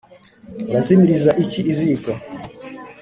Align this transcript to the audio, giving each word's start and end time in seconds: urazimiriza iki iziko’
urazimiriza 0.69 1.31
iki 1.43 1.61
iziko’ 1.71 2.11